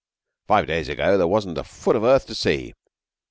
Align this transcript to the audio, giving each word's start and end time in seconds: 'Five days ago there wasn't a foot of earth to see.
'Five 0.47 0.65
days 0.65 0.89
ago 0.89 1.15
there 1.15 1.27
wasn't 1.27 1.59
a 1.59 1.63
foot 1.63 1.95
of 1.95 2.03
earth 2.03 2.25
to 2.25 2.33
see. 2.33 2.73